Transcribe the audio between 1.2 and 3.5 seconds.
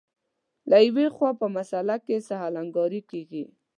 په مسأله کې سهل انګاري کېږي.